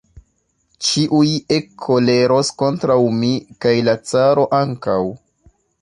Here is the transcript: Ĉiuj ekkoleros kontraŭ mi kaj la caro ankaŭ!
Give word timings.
Ĉiuj 0.87 1.27
ekkoleros 1.59 2.51
kontraŭ 2.63 2.99
mi 3.21 3.31
kaj 3.67 3.77
la 3.89 3.97
caro 4.15 4.51
ankaŭ! 4.63 5.01